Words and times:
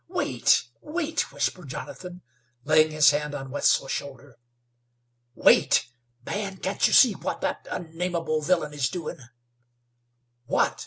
Wait! 0.07 0.63
Wait!" 0.81 1.31
whispered 1.31 1.67
Jonathan, 1.67 2.23
laying 2.65 2.89
his 2.89 3.11
hand 3.11 3.35
on 3.35 3.51
Wetzel's 3.51 3.91
shoulder. 3.91 4.39
"Wait? 5.35 5.85
Man, 6.25 6.57
can't 6.57 6.87
you 6.87 6.91
see 6.93 7.13
what 7.13 7.41
the 7.41 7.59
unnamable 7.69 8.41
villain 8.41 8.73
is 8.73 8.89
doin'?" 8.89 9.21
"What?" 10.47 10.79